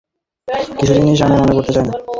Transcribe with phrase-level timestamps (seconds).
[0.47, 1.93] কিছু-কিছু জিনিস আমি মনে করতে চাই না।